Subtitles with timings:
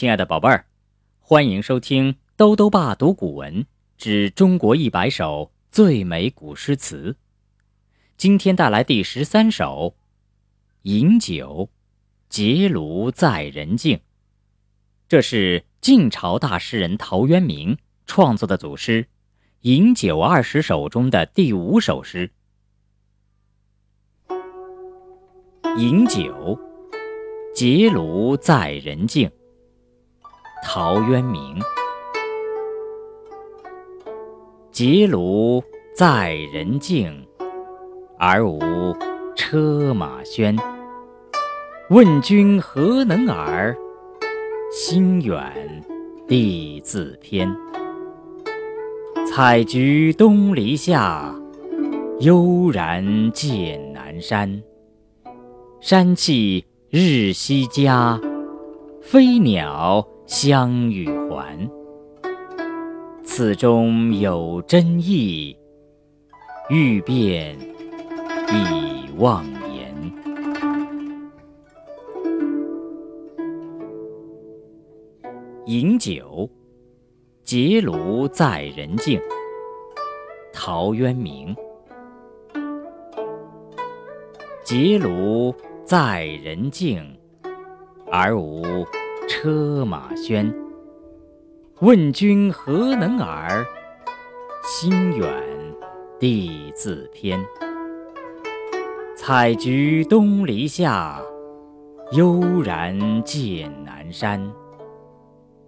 [0.00, 0.64] 亲爱的宝贝儿，
[1.18, 3.66] 欢迎收听兜兜爸读古文
[3.98, 7.18] 之中国一百首最美古诗词。
[8.16, 9.94] 今天带来第十三首
[10.84, 11.68] 《饮酒》，
[12.30, 14.00] 结庐在人境。
[15.06, 17.76] 这是晋朝大诗人陶渊明
[18.06, 19.02] 创作的组诗
[19.60, 22.30] 《饮酒二十首》中的第五首诗。
[25.76, 26.58] 《饮酒》，
[27.54, 29.30] 结庐在人境。
[30.62, 31.58] 陶渊明，
[34.70, 35.62] 结庐
[35.96, 37.26] 在人境，
[38.18, 38.60] 而无
[39.34, 40.56] 车马喧。
[41.88, 43.76] 问君何能尔？
[44.70, 45.82] 心远
[46.28, 47.52] 地自偏。
[49.26, 51.34] 采菊东篱下，
[52.20, 54.62] 悠然见南山。
[55.80, 58.20] 山气日夕佳，
[59.00, 60.06] 飞鸟。
[60.30, 61.68] 相与还，
[63.24, 65.58] 此中有真意，
[66.68, 67.58] 欲辨
[68.48, 69.92] 已忘言。
[75.66, 76.48] 饮酒，
[77.42, 79.20] 结庐在人境。
[80.52, 81.52] 陶渊明。
[84.62, 85.52] 结庐
[85.82, 87.18] 在人境，
[88.12, 88.62] 而无。
[89.30, 90.52] 车马喧，
[91.78, 93.64] 问君何能尔？
[94.64, 95.32] 心远
[96.18, 97.40] 地自偏。
[99.16, 101.22] 采菊东篱下，
[102.10, 104.52] 悠然见南山。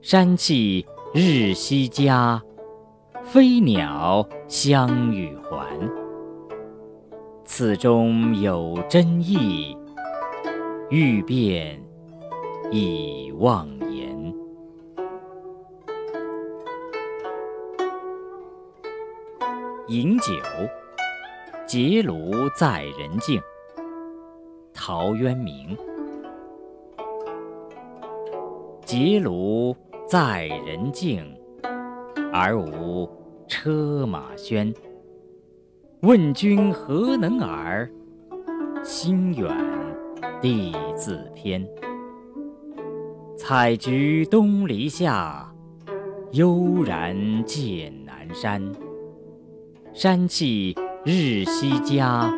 [0.00, 2.42] 山气日夕佳，
[3.22, 5.78] 飞鸟相与还。
[7.44, 9.76] 此中有真意，
[10.88, 11.78] 欲辨。
[12.72, 14.32] 已忘言。
[19.88, 20.32] 饮酒，
[21.66, 23.42] 结庐在人境。
[24.72, 25.76] 陶渊明。
[28.84, 29.74] 结庐
[30.06, 31.36] 在人境，
[32.32, 33.08] 而无
[33.48, 34.72] 车马喧。
[36.02, 37.90] 问君何能尔？
[38.84, 39.52] 心远
[40.40, 41.68] 地自偏。
[43.42, 45.50] 采菊东篱下，
[46.32, 48.62] 悠然见南山。
[49.94, 52.30] 山气日夕佳，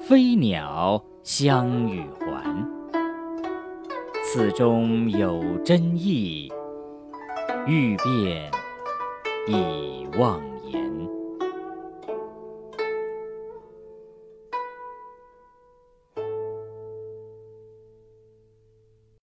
[0.00, 2.66] 飞鸟相与还。
[4.24, 6.50] 此中有真意，
[7.66, 8.50] 欲辨
[9.46, 10.40] 已忘。